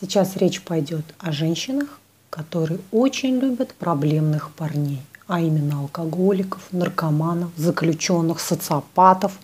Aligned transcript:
Сейчас 0.00 0.36
речь 0.36 0.60
пойдет 0.62 1.04
о 1.18 1.30
женщинах, 1.30 2.00
которые 2.30 2.80
очень 2.90 3.38
любят 3.38 3.74
проблемных 3.74 4.50
парней, 4.52 5.00
а 5.28 5.40
именно 5.40 5.80
алкоголиков, 5.80 6.62
наркоманов, 6.72 7.50
заключенных, 7.56 8.40
социопатов 8.40 9.38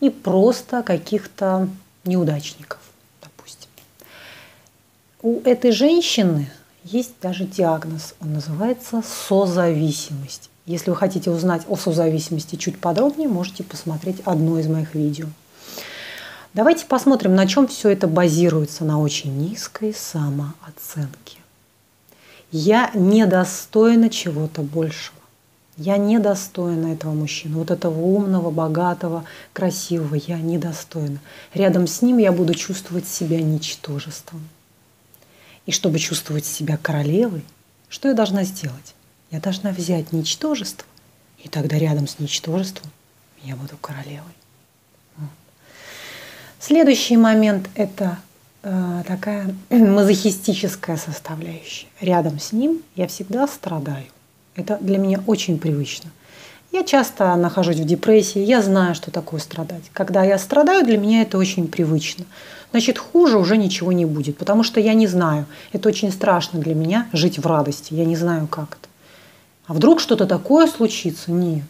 и 0.00 0.10
просто 0.10 0.82
каких-то 0.82 1.68
неудачников, 2.04 2.80
допустим. 3.22 3.68
У 5.22 5.40
этой 5.42 5.70
женщины 5.70 6.50
есть 6.82 7.14
даже 7.22 7.44
диагноз, 7.44 8.14
он 8.20 8.32
называется 8.32 9.02
созависимость. 9.02 10.50
Если 10.66 10.90
вы 10.90 10.96
хотите 10.96 11.30
узнать 11.30 11.62
о 11.68 11.76
созависимости 11.76 12.56
чуть 12.56 12.80
подробнее, 12.80 13.28
можете 13.28 13.62
посмотреть 13.62 14.20
одно 14.24 14.58
из 14.58 14.66
моих 14.66 14.96
видео. 14.96 15.28
Давайте 16.56 16.86
посмотрим, 16.86 17.34
на 17.34 17.46
чем 17.46 17.68
все 17.68 17.90
это 17.90 18.08
базируется, 18.08 18.86
на 18.86 18.98
очень 18.98 19.30
низкой 19.36 19.92
самооценке. 19.92 21.36
Я 22.50 22.90
недостойна 22.94 24.08
чего-то 24.08 24.62
большего. 24.62 25.18
Я 25.76 25.98
недостойна 25.98 26.94
этого 26.94 27.12
мужчины, 27.12 27.56
вот 27.56 27.70
этого 27.70 28.00
умного, 28.00 28.50
богатого, 28.50 29.26
красивого. 29.52 30.14
Я 30.14 30.38
недостойна. 30.38 31.18
Рядом 31.52 31.86
с 31.86 32.00
ним 32.00 32.16
я 32.16 32.32
буду 32.32 32.54
чувствовать 32.54 33.06
себя 33.06 33.42
ничтожеством. 33.42 34.40
И 35.66 35.72
чтобы 35.72 35.98
чувствовать 35.98 36.46
себя 36.46 36.78
королевой, 36.78 37.44
что 37.90 38.08
я 38.08 38.14
должна 38.14 38.44
сделать? 38.44 38.94
Я 39.30 39.40
должна 39.40 39.72
взять 39.72 40.10
ничтожество, 40.10 40.86
и 41.36 41.50
тогда 41.50 41.76
рядом 41.76 42.08
с 42.08 42.18
ничтожеством 42.18 42.90
я 43.42 43.56
буду 43.56 43.76
королевой. 43.76 44.32
Следующий 46.66 47.16
момент– 47.16 47.70
это 47.76 48.18
э, 48.64 49.02
такая 49.06 49.54
мазохистическая 49.70 50.96
составляющая. 50.96 51.86
Рядом 52.00 52.40
с 52.40 52.50
ним 52.50 52.82
я 52.96 53.06
всегда 53.06 53.46
страдаю. 53.46 54.06
Это 54.56 54.76
для 54.80 54.98
меня 54.98 55.22
очень 55.28 55.60
привычно. 55.60 56.10
Я 56.72 56.82
часто 56.82 57.36
нахожусь 57.36 57.76
в 57.76 57.84
депрессии, 57.84 58.40
я 58.40 58.62
знаю, 58.62 58.96
что 58.96 59.12
такое 59.12 59.38
страдать. 59.38 59.84
Когда 59.92 60.24
я 60.24 60.38
страдаю, 60.38 60.84
для 60.84 60.98
меня 60.98 61.22
это 61.22 61.38
очень 61.38 61.68
привычно. 61.68 62.24
Значит, 62.72 62.98
хуже 62.98 63.38
уже 63.38 63.56
ничего 63.56 63.92
не 63.92 64.04
будет, 64.04 64.36
потому 64.36 64.64
что 64.64 64.80
я 64.80 64.94
не 64.94 65.06
знаю. 65.06 65.46
Это 65.72 65.88
очень 65.88 66.10
страшно 66.10 66.58
для 66.58 66.74
меня 66.74 67.06
жить 67.12 67.38
в 67.38 67.46
радости. 67.46 67.94
Я 67.94 68.04
не 68.04 68.16
знаю, 68.16 68.48
как 68.48 68.70
это. 68.70 68.88
А 69.68 69.72
вдруг 69.72 70.00
что-то 70.00 70.26
такое 70.26 70.66
случится? 70.66 71.30
Нет. 71.30 71.62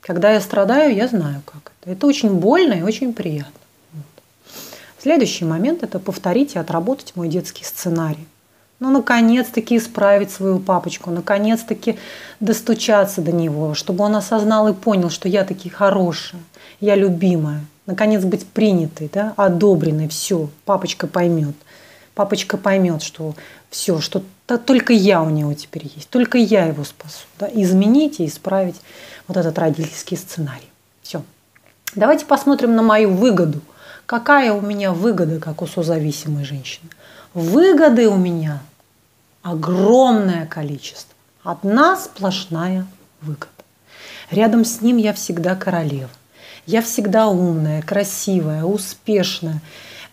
Когда 0.00 0.30
я 0.30 0.40
страдаю, 0.40 0.94
я 0.94 1.08
знаю, 1.08 1.42
как 1.44 1.72
это. 1.80 1.90
Это 1.90 2.06
очень 2.06 2.34
больно 2.34 2.74
и 2.74 2.82
очень 2.82 3.14
приятно. 3.14 3.61
Следующий 5.02 5.44
момент– 5.44 5.82
это 5.82 5.98
повторить 5.98 6.54
и 6.54 6.60
отработать 6.60 7.16
мой 7.16 7.26
детский 7.26 7.64
сценарий. 7.64 8.24
Ну, 8.78 8.88
наконец-таки 8.92 9.76
исправить 9.76 10.30
свою 10.30 10.60
папочку, 10.60 11.10
наконец-таки 11.10 11.98
достучаться 12.38 13.20
до 13.20 13.32
него, 13.32 13.74
чтобы 13.74 14.04
он 14.04 14.14
осознал 14.14 14.68
и 14.68 14.72
понял, 14.72 15.10
что 15.10 15.28
я 15.28 15.42
таки 15.42 15.68
хорошая, 15.68 16.40
я 16.78 16.94
любимая. 16.94 17.64
Наконец 17.86 18.22
быть 18.22 18.46
принятой, 18.46 19.10
да, 19.12 19.34
одобренной, 19.36 20.06
все, 20.06 20.48
папочка 20.66 21.08
поймет. 21.08 21.56
Папочка 22.14 22.56
поймет, 22.56 23.02
что 23.02 23.34
все, 23.70 24.00
что 24.00 24.22
только 24.46 24.92
я 24.92 25.20
у 25.24 25.30
него 25.30 25.52
теперь 25.54 25.90
есть, 25.96 26.10
только 26.10 26.38
я 26.38 26.66
его 26.66 26.84
спасу. 26.84 27.26
Да, 27.40 27.50
изменить 27.52 28.20
и 28.20 28.26
исправить 28.26 28.80
вот 29.26 29.36
этот 29.36 29.58
родительский 29.58 30.16
сценарий. 30.16 30.70
Все. 31.02 31.24
Давайте 31.96 32.24
посмотрим 32.24 32.76
на 32.76 32.82
мою 32.82 33.10
выгоду– 33.10 33.62
Какая 34.06 34.52
у 34.52 34.60
меня 34.60 34.92
выгода, 34.92 35.38
как 35.40 35.62
у 35.62 35.66
созависимой 35.66 36.44
женщины? 36.44 36.88
Выгоды 37.34 38.08
у 38.08 38.16
меня 38.16 38.60
огромное 39.42 40.46
количество. 40.46 41.14
Одна 41.42 41.96
сплошная 41.96 42.86
выгода. 43.20 43.48
Рядом 44.30 44.64
с 44.64 44.80
ним 44.80 44.96
я 44.96 45.12
всегда 45.12 45.56
королева. 45.56 46.10
Я 46.66 46.80
всегда 46.82 47.26
умная, 47.26 47.82
красивая, 47.82 48.64
успешная. 48.64 49.60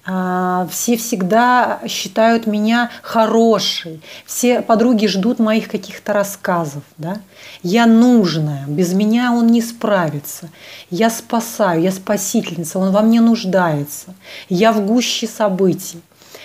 А, 0.05 0.67
все 0.71 0.97
всегда 0.97 1.81
считают 1.87 2.47
меня 2.47 2.89
хорошей, 3.01 4.01
все 4.25 4.61
подруги 4.61 5.07
ждут 5.07 5.39
моих 5.39 5.67
каких-то 5.67 6.13
рассказов. 6.13 6.83
Да? 6.97 7.21
Я 7.63 7.85
нужная, 7.85 8.65
без 8.65 8.93
меня 8.93 9.33
он 9.33 9.47
не 9.47 9.61
справится. 9.61 10.49
Я 10.89 11.09
спасаю, 11.09 11.81
я 11.81 11.91
спасительница, 11.91 12.79
он 12.79 12.91
во 12.91 13.01
мне 13.01 13.21
нуждается. 13.21 14.15
Я 14.47 14.71
в 14.71 14.85
гуще 14.85 15.27
событий. 15.27 16.01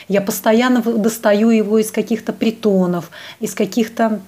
Я 0.09 0.21
постоянно 0.21 0.83
достаю 0.83 1.51
его 1.51 1.79
из 1.79 1.91
каких-то 1.91 2.33
притонов, 2.33 3.11
из 3.41 3.55
каких-то 3.55 4.21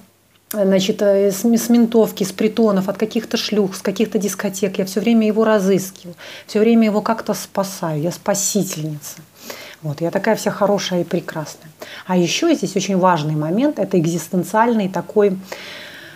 значит, 0.51 1.01
э, 1.01 1.31
с, 1.31 1.43
с 1.43 1.69
ментовки, 1.69 2.23
с 2.23 2.31
притонов, 2.31 2.89
от 2.89 2.97
каких-то 2.97 3.37
шлюх, 3.37 3.75
с 3.75 3.81
каких-то 3.81 4.17
дискотек. 4.17 4.77
Я 4.77 4.85
все 4.85 4.99
время 4.99 5.27
его 5.27 5.43
разыскиваю, 5.43 6.15
все 6.45 6.59
время 6.59 6.85
его 6.85 7.01
как-то 7.01 7.33
спасаю. 7.33 8.01
Я 8.01 8.11
спасительница. 8.11 9.17
Вот, 9.81 10.01
я 10.01 10.09
такая 10.09 10.35
вся 10.35 10.49
хорошая 10.51 11.01
и 11.01 11.03
прекрасная. 11.03 11.69
А 12.07 12.17
еще 12.17 12.53
здесь 12.55 12.75
очень 12.75 12.97
важный 12.97 13.35
момент– 13.35 13.77
это 13.79 13.99
экзистенциальный 13.99 14.89
такой 14.89 15.37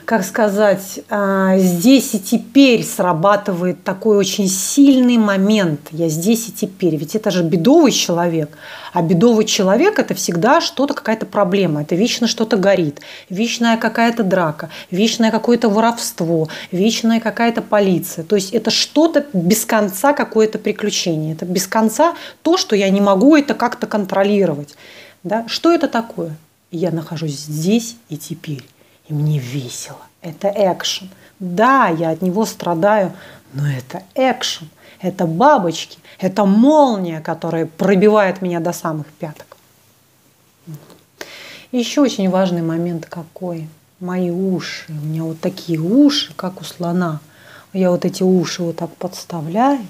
как 0.05 0.23
сказать, 0.23 1.01
а, 1.09 1.57
здесь 1.57 2.13
и 2.13 2.19
теперь 2.19 2.83
срабатывает 2.83 3.83
такой 3.83 4.17
очень 4.17 4.47
сильный 4.47 5.17
момент. 5.17 5.81
Я 5.91 6.09
здесь 6.09 6.49
и 6.49 6.51
теперь. 6.51 6.95
Ведь 6.95 7.15
это 7.15 7.31
же 7.31 7.43
бедовый 7.43 7.91
человек. 7.91 8.57
А 8.93 9.01
бедовый 9.01 9.45
человек– 9.45 9.99
это 9.99 10.13
всегда 10.13 10.59
что-то, 10.59 10.93
какая-то 10.93 11.25
проблема. 11.25 11.81
Это 11.81 11.95
вечно 11.95 12.27
что-то 12.27 12.57
горит. 12.57 12.99
Вечная 13.29 13.77
какая-то 13.77 14.23
драка. 14.23 14.69
Вечное 14.89 15.31
какое-то 15.31 15.69
воровство. 15.69 16.49
Вечная 16.71 17.19
какая-то 17.19 17.61
полиция. 17.61 18.23
То 18.23 18.35
есть 18.35 18.51
это 18.53 18.71
что-то 18.71 19.25
без 19.33 19.65
конца, 19.65 20.13
какое-то 20.13 20.59
приключение. 20.59 21.33
Это 21.33 21.45
без 21.45 21.67
конца 21.67 22.15
то, 22.41 22.57
что 22.57 22.75
я 22.75 22.89
не 22.89 23.01
могу 23.01 23.35
это 23.35 23.53
как-то 23.53 23.87
контролировать. 23.87 24.75
Да? 25.23 25.45
Что 25.47 25.71
это 25.71 25.87
такое? 25.87 26.35
Я 26.71 26.91
нахожусь 26.91 27.37
здесь 27.37 27.95
и 28.09 28.17
теперь 28.17 28.63
и 29.11 29.13
мне 29.13 29.39
весело. 29.39 29.99
Это 30.21 30.51
экшен. 30.55 31.09
Да, 31.39 31.87
я 31.87 32.11
от 32.11 32.21
него 32.21 32.45
страдаю, 32.45 33.11
но 33.53 33.67
это 33.67 34.03
экшен. 34.15 34.69
Это 35.01 35.25
бабочки, 35.25 35.97
это 36.19 36.45
молния, 36.45 37.21
которая 37.21 37.65
пробивает 37.65 38.41
меня 38.41 38.59
до 38.59 38.71
самых 38.71 39.07
пяток. 39.07 39.57
Еще 41.71 42.01
очень 42.01 42.29
важный 42.29 42.61
момент 42.61 43.05
какой. 43.05 43.67
Мои 43.99 44.29
уши. 44.29 44.85
У 44.89 45.05
меня 45.05 45.23
вот 45.23 45.39
такие 45.39 45.79
уши, 45.79 46.33
как 46.35 46.61
у 46.61 46.63
слона. 46.63 47.19
Я 47.73 47.91
вот 47.91 48.05
эти 48.05 48.23
уши 48.23 48.63
вот 48.63 48.77
так 48.77 48.95
подставляю 48.95 49.85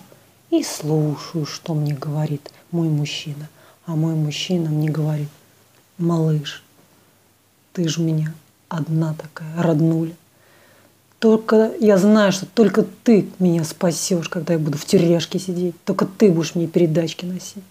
и 0.50 0.64
слушаю, 0.64 1.46
что 1.46 1.74
мне 1.74 1.94
говорит 1.94 2.52
мой 2.72 2.88
мужчина. 2.88 3.50
А 3.86 3.96
мой 3.96 4.16
мужчина 4.16 4.70
мне 4.70 4.90
говорит, 4.90 5.30
малыш, 5.98 6.64
ты 7.74 7.88
же 7.88 8.02
меня 8.02 8.34
одна 8.72 9.14
такая, 9.14 9.62
роднуля. 9.62 10.14
Только 11.20 11.72
я 11.80 11.98
знаю, 11.98 12.32
что 12.32 12.48
только 12.48 12.84
ты 13.04 13.30
меня 13.38 13.64
спасешь, 13.64 14.28
когда 14.28 14.54
я 14.54 14.60
буду 14.60 14.78
в 14.78 14.86
тюряшке 14.86 15.38
сидеть. 15.38 15.76
Только 15.84 16.06
ты 16.06 16.32
будешь 16.32 16.56
мне 16.56 16.66
передачки 16.68 17.26
носить. 17.26 17.64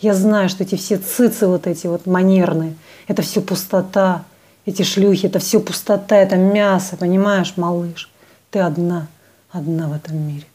Я 0.00 0.14
знаю, 0.14 0.48
что 0.48 0.64
эти 0.64 0.74
все 0.74 0.98
цицы 0.98 1.46
вот 1.46 1.66
эти 1.66 1.86
вот 1.86 2.06
манерные, 2.06 2.74
это 3.06 3.22
все 3.22 3.40
пустота. 3.40 4.24
Эти 4.66 4.82
шлюхи, 4.82 5.26
это 5.26 5.38
все 5.38 5.60
пустота, 5.60 6.16
это 6.16 6.36
мясо, 6.36 6.96
понимаешь, 6.96 7.54
малыш? 7.56 8.10
Ты 8.50 8.58
одна, 8.58 9.08
одна 9.50 9.88
в 9.88 9.94
этом 9.94 10.18
мире. 10.18 10.46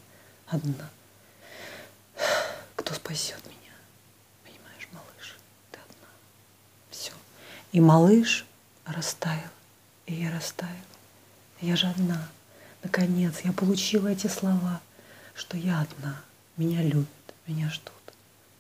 Одна. 0.48 0.90
Кто 2.76 2.94
спасет 2.94 3.40
меня? 3.46 3.74
Понимаешь, 4.44 4.88
малыш? 4.94 5.38
Ты 5.72 5.80
одна. 5.80 6.08
Все. 6.92 7.12
И 7.72 7.80
малыш 7.80 8.46
растаял. 8.86 9.55
И 10.06 10.14
я 10.14 10.32
растаяла. 10.32 10.76
Я 11.62 11.76
же 11.76 11.88
одна. 11.88 12.28
Наконец, 12.84 13.42
я 13.44 13.52
получила 13.52 14.08
эти 14.08 14.28
слова, 14.28 14.80
что 15.34 15.58
я 15.58 15.82
одна. 15.82 16.22
Меня 16.58 16.82
любят, 16.84 17.08
меня 17.48 17.70
ждут. 17.70 17.94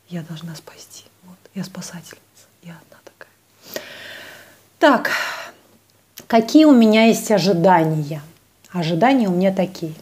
Я 0.09 0.24
должна 0.24 0.56
спасти. 0.56 1.03
Вот, 1.24 1.38
я 1.53 1.63
спасательница. 1.63 2.19
Я 2.63 2.74
одна 2.74 2.97
такая. 3.03 3.83
Так, 4.80 5.12
какие 6.27 6.65
у 6.65 6.74
меня 6.74 7.06
есть 7.06 7.30
ожидания? 7.31 8.21
Ожидания 8.71 9.27
у 9.27 9.31
меня 9.31 9.53
такие, 9.53 9.94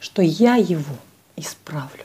что 0.00 0.22
я 0.22 0.54
его 0.56 0.96
исправлю. 1.36 2.04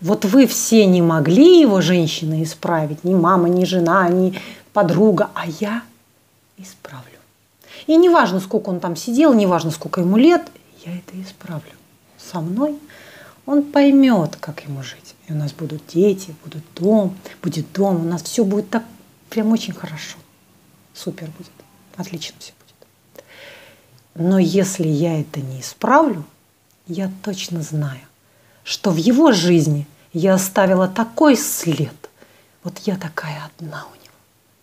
Вот 0.00 0.24
вы 0.24 0.46
все 0.46 0.86
не 0.86 1.02
могли 1.02 1.60
его, 1.60 1.80
женщины, 1.80 2.42
исправить, 2.42 3.04
ни 3.04 3.14
мама, 3.14 3.48
ни 3.48 3.64
жена, 3.64 4.08
ни 4.08 4.38
подруга, 4.72 5.30
а 5.34 5.46
я 5.46 5.82
исправлю. 6.58 7.18
И 7.86 7.96
неважно, 7.96 8.40
сколько 8.40 8.70
он 8.70 8.80
там 8.80 8.96
сидел, 8.96 9.34
неважно, 9.34 9.70
сколько 9.70 10.00
ему 10.00 10.16
лет, 10.16 10.42
я 10.84 10.96
это 10.96 11.20
исправлю. 11.20 11.72
Со 12.18 12.40
мной 12.40 12.78
он 13.46 13.62
поймет, 13.62 14.36
как 14.36 14.64
ему 14.64 14.82
жить. 14.82 15.14
И 15.28 15.32
у 15.32 15.36
нас 15.36 15.52
будут 15.52 15.82
дети, 15.88 16.34
будут 16.44 16.62
дом, 16.74 17.16
будет 17.42 17.72
дом, 17.72 18.00
у 18.00 18.08
нас 18.08 18.22
все 18.22 18.44
будет 18.44 18.70
так 18.70 18.84
прям 19.30 19.52
очень 19.52 19.74
хорошо. 19.74 20.18
Супер 20.94 21.28
будет. 21.36 21.50
Отлично 21.96 22.36
все 22.38 22.52
будет. 22.52 23.24
Но 24.14 24.38
если 24.38 24.86
я 24.86 25.20
это 25.20 25.40
не 25.40 25.60
исправлю, 25.60 26.24
я 26.86 27.10
точно 27.22 27.62
знаю, 27.62 28.00
что 28.62 28.90
в 28.90 28.96
его 28.96 29.32
жизни 29.32 29.86
я 30.12 30.34
оставила 30.34 30.88
такой 30.88 31.36
след. 31.36 31.94
Вот 32.62 32.78
я 32.80 32.96
такая 32.96 33.50
одна 33.58 33.84
у 33.84 33.94
него. 33.94 34.14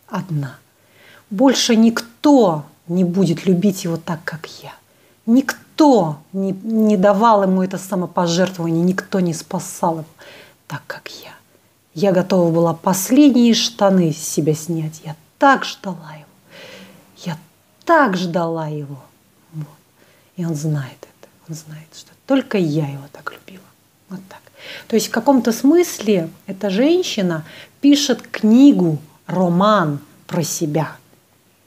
Одна. 0.08 0.58
Больше 1.30 1.76
никто 1.76 2.66
не 2.92 3.04
будет 3.04 3.46
любить 3.46 3.84
его 3.84 3.98
так, 3.98 4.20
как 4.24 4.48
я. 4.62 4.74
Никто 5.26 6.18
не, 6.34 6.52
не 6.52 6.98
давал 6.98 7.44
ему 7.44 7.64
это 7.64 7.78
самопожертвование, 7.78 8.84
никто 8.84 9.20
не 9.20 9.34
спасал 9.34 9.94
его 10.00 10.06
так, 10.68 10.82
как 10.88 11.08
я. 11.08 11.32
Я 11.94 12.12
готова 12.12 12.52
была 12.52 12.74
последние 12.74 13.54
штаны 13.54 14.14
с 14.14 14.18
себя 14.18 14.54
снять. 14.54 15.02
Я 15.04 15.16
так 15.38 15.66
ждала 15.66 16.14
его. 16.14 16.26
Я 17.18 17.38
так 17.86 18.16
ждала 18.18 18.68
его. 18.68 19.02
Вот. 19.54 19.68
И 20.38 20.46
он 20.46 20.56
знает 20.56 20.98
это. 21.02 21.30
Он 21.50 21.56
знает, 21.56 21.88
что 21.96 22.12
только 22.26 22.58
я 22.58 22.88
его 22.88 23.04
так 23.12 23.34
любила. 23.34 23.66
Вот 24.10 24.22
так. 24.30 24.40
То 24.88 24.96
есть 24.96 25.08
в 25.08 25.12
каком-то 25.12 25.52
смысле 25.52 26.30
эта 26.46 26.70
женщина 26.70 27.44
пишет 27.82 28.22
книгу, 28.22 29.00
роман 29.26 30.00
про 30.28 30.44
себя. 30.44 30.96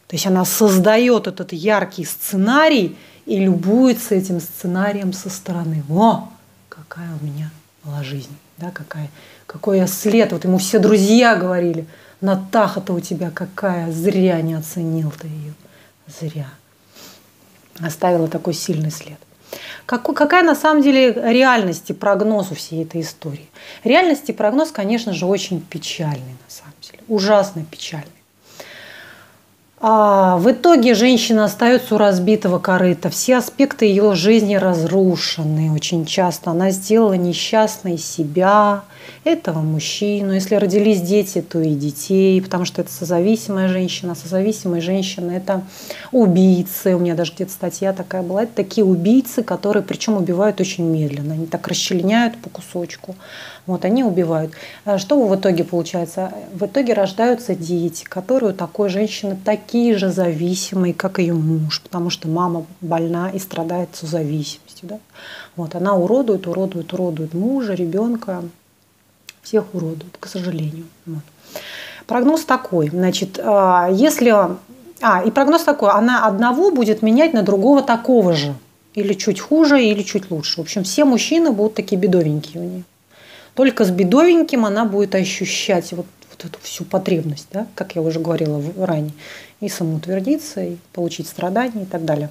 То 0.06 0.17
есть 0.17 0.27
она 0.27 0.45
создает 0.45 1.27
этот 1.27 1.53
яркий 1.53 2.05
сценарий 2.05 2.97
и 3.27 3.39
любуется 3.39 4.15
этим 4.15 4.41
сценарием 4.41 5.12
со 5.12 5.31
стороны. 5.31 5.83
О, 5.89 6.29
какая 6.69 7.09
у 7.21 7.25
меня 7.25 7.51
была 7.83 8.03
жизнь, 8.03 8.37
да, 8.59 8.71
какая, 8.71 9.11
какой 9.47 9.79
я 9.79 9.87
след. 9.87 10.33
Вот 10.33 10.45
ему 10.45 10.59
все 10.59 10.79
друзья 10.79 11.37
говорили, 11.37 11.87
Натаха-то 12.21 12.95
у 12.95 13.01
тебя 13.01 13.31
какая, 13.31 13.93
зря 13.93 14.41
не 14.41 14.55
оценил 14.55 15.11
ты 15.11 15.27
ее, 15.27 15.55
зря. 16.06 16.49
Оставила 17.81 18.29
такой 18.29 18.55
сильный 18.55 18.91
след. 18.91 19.19
Какая 19.85 20.43
на 20.43 20.55
самом 20.55 20.83
деле 20.83 21.12
реальность 21.12 21.91
и 21.91 21.93
прогноз 21.93 22.51
у 22.51 22.55
всей 22.55 22.83
этой 22.83 23.03
истории? 23.03 23.51
Реальность 23.85 24.29
и 24.31 24.33
прогноз, 24.33 24.71
конечно 24.71 25.12
же, 25.12 25.27
очень 25.27 25.61
печальный 25.61 26.17
на 26.17 26.51
самом 26.51 26.75
деле, 26.81 27.03
ужасно 27.09 27.65
печальный. 27.71 28.09
А 29.81 30.37
в 30.38 30.50
итоге 30.50 30.94
женщина 30.94 31.44
остается 31.44 31.94
у 31.94 31.99
разбитого 31.99 32.59
корыта. 32.59 33.11
Все 33.11 33.37
аспекты 33.37 33.87
ее 33.87 34.15
жизни 34.15 34.55
разрушены. 34.55 35.73
Очень 35.73 36.06
часто 36.06 36.50
она 36.50 36.71
сделала 36.71 37.15
несчастной 37.15 37.99
себя, 37.99 38.82
этого 39.25 39.61
мужчину. 39.61 40.33
Если 40.33 40.55
родились 40.55 41.01
дети, 41.01 41.41
то 41.43 41.61
и 41.61 41.75
детей, 41.75 42.41
потому 42.41 42.65
что 42.65 42.83
это 42.83 42.93
созависимая 42.93 43.69
женщина. 43.69 44.15
Созависимая 44.15 44.81
женщина– 44.81 45.31
это 45.33 45.62
убийцы. 46.12 46.95
У 46.95 46.99
меня 46.99 47.15
даже 47.15 47.33
где-то 47.33 47.53
статья 47.53 47.93
такая 47.93 48.23
была. 48.23 48.45
Это 48.45 48.55
такие 48.55 48.85
убийцы, 48.85 49.43
которые 49.43 49.83
причем 49.83 50.17
убивают 50.17 50.61
очень 50.61 50.85
медленно. 50.85 51.35
Они 51.35 51.47
так 51.47 51.67
расчленяют 51.69 52.37
по 52.39 52.51
кусочку. 52.51 53.15
Вот, 53.67 53.87
они 53.87 54.05
убивают. 54.05 54.53
А 54.85 54.99
что 54.99 55.27
в 55.27 55.35
итоге 55.35 55.65
получается? 55.65 56.33
В 56.53 56.67
итоге 56.67 56.93
рождаются 56.93 57.55
дети, 57.55 58.05
которые 58.05 58.51
у 58.53 58.55
такой 58.55 58.91
женщины 58.91 59.39
такие 59.43 59.97
же 59.97 60.11
зависимые, 60.11 60.93
как 60.93 61.19
ее 61.19 61.33
муж, 61.33 61.81
потому 61.81 62.11
что 62.11 62.29
мама 62.29 62.67
больна 62.83 63.31
и 63.31 63.39
страдает 63.39 63.89
созависимостью. 63.95 64.89
Да? 64.89 64.99
Вот, 65.56 65.75
она 65.75 65.97
уродует, 65.97 66.47
уродует, 66.47 66.93
уродует 66.93 67.33
мужа, 67.33 67.73
ребенка, 67.73 68.43
всех 69.44 69.75
уродует, 69.75 70.17
к 70.19 70.26
сожалению. 70.26 70.87
Вот. 71.06 71.23
Прогноз 72.06 72.44
такой, 72.44 72.88
значит, 72.88 73.38
а, 73.43 73.88
если... 73.93 74.35
А, 75.00 75.23
и 75.23 75.31
прогноз 75.31 75.62
такой, 75.62 75.91
она 75.91 76.26
одного 76.26 76.70
будет 76.70 77.02
менять 77.02 77.32
на 77.32 77.43
другого 77.43 77.82
такого 77.82 78.32
же. 78.32 78.55
Или 78.94 79.14
чуть 79.14 79.41
хуже, 79.41 79.85
или 79.85 80.02
чуть 80.02 80.31
лучше. 80.31 80.56
В 80.56 80.61
общем, 80.61 80.85
все 80.85 81.05
мужчины 81.05 81.50
будут 81.50 81.75
такие 81.75 82.00
бедовенькие 82.00 82.62
у 82.62 82.67
нее. 82.67 82.82
Только 83.55 83.85
с 83.85 83.91
бедовеньким 83.91 84.64
она 84.64 84.85
будет 84.85 85.14
ощущать 85.14 85.93
вот, 85.93 86.06
вот 86.31 86.44
эту 86.44 86.58
всю 86.62 86.85
потребность, 86.85 87.49
да, 87.52 87.67
как 87.75 87.94
я 87.94 88.02
уже 88.02 88.20
говорила 88.20 88.62
ранее, 88.79 89.12
и 89.61 89.69
самоутвердиться, 89.69 90.62
и 90.62 90.76
получить 90.93 91.29
страдания 91.29 91.82
и 91.82 91.87
так 91.87 92.05
далее. 92.05 92.31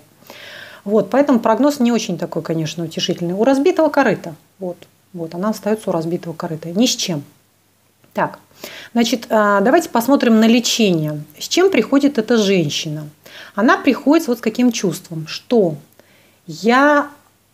Вот, 0.83 1.09
поэтому 1.09 1.39
прогноз 1.39 1.79
не 1.79 1.91
очень 1.91 2.17
такой, 2.17 2.41
конечно, 2.41 2.83
утешительный. 2.83 3.33
У 3.33 3.43
разбитого 3.43 3.89
корыта, 3.89 4.35
вот, 4.59 4.77
вот, 5.13 5.35
она 5.35 5.49
остается 5.49 5.89
у 5.89 5.93
разбитого 5.93 6.33
корыта, 6.33 6.69
ни 6.69 6.85
с 6.85 6.95
чем. 6.95 7.23
Так, 8.13 8.39
значит, 8.93 9.27
а, 9.29 9.61
давайте 9.61 9.89
посмотрим 9.89 10.39
на 10.39 10.47
лечение. 10.47 11.23
С 11.39 11.47
чем 11.47 11.71
приходит 11.71 12.17
эта 12.17 12.37
женщина? 12.37 13.09
Она 13.55 13.77
приходит 13.77 14.27
вот 14.27 14.39
с 14.39 14.41
каким 14.41 14.71
чувством, 14.71 15.27
что 15.27 15.75
я 16.45 17.09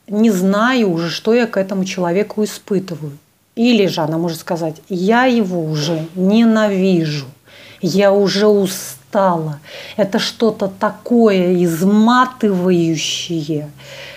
не 0.07 0.31
знаю 0.31 0.91
уже, 0.91 1.09
что 1.09 1.33
я 1.33 1.47
к 1.47 1.57
этому 1.57 1.85
человеку 1.85 2.44
испытываю. 2.44 3.17
Или 3.56 3.88
же 3.88 4.01
она 4.01 4.17
может 4.17 4.39
сказать, 4.39 4.77
я 4.88 5.25
его 5.25 5.63
уже 5.63 6.07
ненавижу, 6.15 7.27
я 7.81 8.11
уже 8.11 8.47
устала. 8.47 8.98
Это 9.97 10.19
что-то 10.19 10.67
такое 10.67 11.63
изматывающее, 11.63 13.69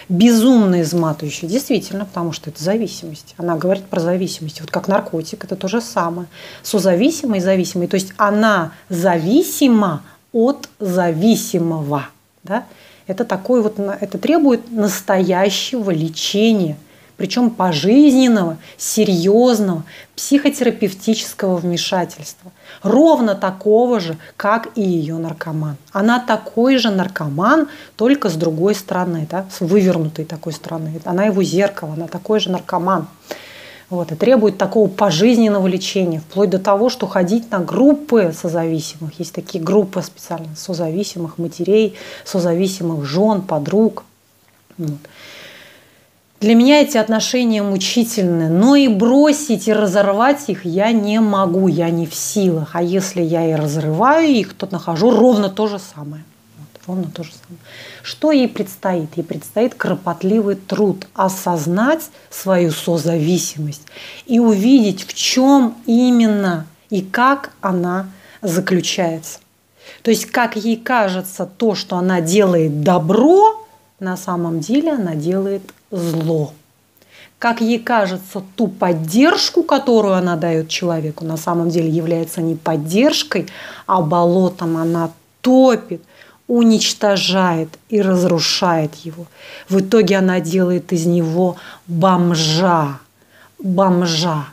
безумно 0.09 0.83
изматывающее. 0.83 1.51
Действительно, 1.51 2.05
потому 2.05 2.33
что 2.33 2.51
это 2.51 2.63
зависимость. 2.63 3.35
Она 3.39 3.57
говорит 3.57 3.85
про 3.85 4.01
зависимость. 4.01 4.61
Вот 4.61 4.71
как 4.71 4.89
наркотик, 4.89 5.45
это 5.45 5.57
то 5.57 5.69
же 5.69 5.81
самое. 5.81 6.29
Созависимый 6.63 7.39
и 7.39 7.43
зависимый. 7.43 7.89
То 7.89 7.95
есть 7.95 8.13
она 8.17 8.73
зависима 8.89 10.03
от 10.33 10.69
зависимого. 10.79 12.07
Да? 12.43 12.65
Это 13.07 13.25
такое 13.25 13.63
вот, 13.63 13.79
это 13.79 14.19
требует 14.19 14.71
настоящего 14.71 15.91
лечения– 15.91 16.77
причем 17.17 17.51
пожизненного, 17.51 18.57
серьезного, 18.77 19.85
психотерапевтического 20.17 21.57
вмешательства. 21.57 22.53
Ровно 22.83 23.35
такого 23.35 24.01
же, 24.01 24.17
как 24.37 24.71
и 24.77 24.83
ее 24.83 25.19
наркоман. 25.19 25.77
Она 25.93 26.21
такой 26.21 26.79
же 26.79 26.91
наркоман, 26.91 27.69
только 27.97 28.29
с 28.29 28.35
другой 28.35 28.75
стороны, 28.75 29.27
да, 29.31 29.47
с 29.51 29.61
вывернутой 29.61 30.25
такой 30.25 30.53
стороны. 30.53 31.01
Она 31.05 31.25
его 31.25 31.43
зеркало, 31.43 31.95
она 31.95 32.07
такой 32.09 32.41
же 32.41 32.51
наркоман. 32.51 33.07
Вот, 33.93 34.11
и 34.11 34.15
требует 34.15 34.57
такого 34.57 34.89
пожизненного 34.89 35.67
лечения, 35.67 36.21
вплоть 36.21 36.49
до 36.49 36.59
того, 36.59 36.89
что 36.89 37.07
ходить 37.07 37.51
на 37.51 37.59
группы 37.59 38.33
созависимых. 38.35 39.19
Есть 39.19 39.35
такие 39.35 39.63
группы 39.63 40.01
специально 40.01 40.49
созависимых 40.57 41.37
матерей, 41.37 41.95
созависимых 42.25 43.05
жен, 43.05 43.43
подруг. 43.43 44.05
Вот. 44.79 44.97
Для 46.43 46.57
меня 46.57 46.81
эти 46.81 46.97
отношения 46.97 47.63
мучительны, 47.63 48.49
но 48.49 48.75
и 48.75 48.89
бросить 48.89 49.69
и 49.69 49.73
разорвать 49.73 50.49
их 50.49 50.65
я 50.65 50.91
не 50.91 51.21
могу, 51.21 51.69
я 51.69 51.89
не 51.89 52.05
в 52.05 52.17
силах. 52.17 52.71
А 52.73 52.83
если 52.83 53.23
я 53.23 53.49
и 53.49 53.55
разрываю 53.55 54.29
их, 54.29 54.53
то 54.55 54.67
нахожу 54.69 55.13
ровно 55.13 55.49
то 55.49 55.69
же 55.69 55.79
самое. 55.79 56.25
Вот, 56.59 56.81
ровно 56.89 57.05
то 57.13 57.23
же 57.23 57.31
самое. 57.31 57.61
Что 58.03 58.33
ей 58.33 58.49
предстоит? 58.49 59.17
Ей 59.17 59.23
предстоит 59.23 59.77
кропотливый 59.77 60.57
труд 60.57 61.07
осознать 61.15 62.11
свою 62.29 62.73
созависимость 62.73 63.87
и 64.27 64.41
увидеть, 64.41 65.07
в 65.07 65.15
чем 65.15 65.77
именно 65.87 66.67
и 66.91 67.03
как 67.03 67.53
она 67.61 68.09
заключается. 68.41 69.39
То 70.03 70.11
есть, 70.11 70.27
как 70.27 70.57
ей 70.57 70.77
кажется, 70.77 71.47
то, 71.47 71.77
что 71.77 71.95
она 71.99 72.21
делает 72.21 72.83
добро, 72.83 73.65
на 74.01 74.17
самом 74.17 74.59
деле 74.59 74.95
она 74.95 75.15
делает 75.15 75.63
зло. 75.93 76.53
Как 77.39 77.61
ей 77.61 77.79
кажется, 77.79 78.43
ту 78.57 78.69
поддержку, 78.69 79.63
которую 79.63 80.15
она 80.15 80.37
дает 80.37 80.69
человеку, 80.69 81.25
на 81.25 81.37
самом 81.37 81.71
деле 81.71 81.89
является 81.89 82.41
не 82.41 82.55
поддержкой, 82.55 83.49
а 83.87 84.01
болотом 84.01 84.77
она 84.77 85.11
топит, 85.41 86.03
уничтожает 86.47 87.69
и 87.89 88.01
разрушает 88.01 88.95
его. 88.97 89.27
В 89.69 89.81
итоге 89.81 90.19
она 90.19 90.41
делает 90.41 90.93
из 90.93 91.07
него 91.07 91.57
бомжа, 91.87 92.99
бомжа. 93.59 94.47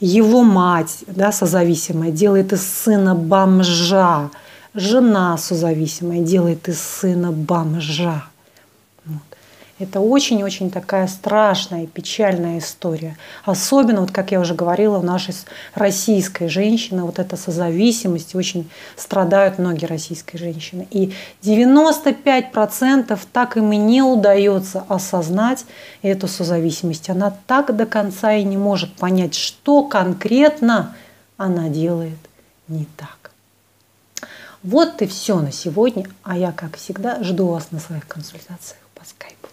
Его 0.00 0.42
мать, 0.42 1.04
да, 1.06 1.32
созависимая, 1.32 2.10
делает 2.10 2.52
из 2.52 2.66
сына 2.66 3.14
бомжа. 3.14 4.30
Жена 4.74 5.38
созависимая 5.38 6.20
делает 6.20 6.68
из 6.68 6.80
сына 6.80 7.32
бомжа. 7.32 8.24
Это 9.84 10.00
очень-очень 10.00 10.70
такая 10.70 11.06
страшная 11.08 11.86
печальная 11.86 12.58
история. 12.58 13.18
Особенно, 13.44 14.00
вот 14.00 14.12
как 14.12 14.32
я 14.32 14.40
уже 14.40 14.54
говорила, 14.54 14.98
у 14.98 15.02
нашей 15.02 15.34
российской 15.74 16.48
женщины 16.48 17.04
вот 17.04 17.18
эта 17.18 17.36
созависимость, 17.36 18.34
очень 18.34 18.70
страдают 18.96 19.58
многие 19.58 19.84
российские 19.84 20.40
женщины. 20.40 20.88
И 20.90 21.12
95% 21.42 23.18
так 23.30 23.58
им 23.58 23.72
и 23.72 23.76
не 23.76 24.00
удается 24.00 24.86
осознать 24.88 25.66
эту 26.00 26.28
созависимость. 26.28 27.10
Она 27.10 27.36
так 27.46 27.76
до 27.76 27.84
конца 27.84 28.32
и 28.32 28.42
не 28.42 28.56
может 28.56 28.94
понять, 28.94 29.34
что 29.34 29.82
конкретно 29.82 30.96
она 31.36 31.68
делает 31.68 32.18
не 32.68 32.86
так. 32.96 33.32
Вот 34.62 35.02
и 35.02 35.06
все 35.06 35.40
на 35.40 35.52
сегодня. 35.52 36.06
А 36.22 36.38
я, 36.38 36.52
как 36.52 36.78
всегда, 36.78 37.22
жду 37.22 37.48
вас 37.48 37.70
на 37.70 37.80
своих 37.80 38.08
консультациях 38.08 38.80
по 38.94 39.04
скайпу. 39.04 39.43